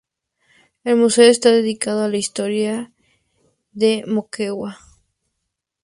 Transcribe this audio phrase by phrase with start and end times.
[0.83, 2.91] El museo esta dedicado a la historia
[3.71, 4.79] de Moquegua.